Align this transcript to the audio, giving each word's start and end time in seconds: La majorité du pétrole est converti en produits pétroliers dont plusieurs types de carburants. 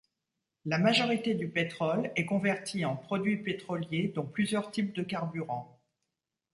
La 0.65 0.79
majorité 0.79 1.35
du 1.35 1.47
pétrole 1.47 2.11
est 2.15 2.25
converti 2.25 2.85
en 2.85 2.95
produits 2.95 3.37
pétroliers 3.37 4.07
dont 4.15 4.25
plusieurs 4.25 4.71
types 4.71 4.93
de 4.93 5.03
carburants. 5.03 5.79